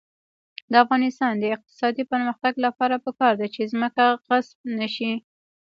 [0.71, 5.13] د افغانستان د اقتصادي پرمختګ لپاره پکار ده چې ځمکه غصب نشي.